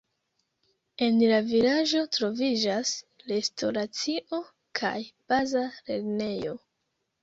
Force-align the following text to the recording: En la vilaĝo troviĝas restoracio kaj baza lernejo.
En 1.07 1.19
la 1.31 1.37
vilaĝo 1.49 2.01
troviĝas 2.17 2.95
restoracio 3.35 4.43
kaj 4.83 4.99
baza 5.31 5.67
lernejo. 5.81 6.63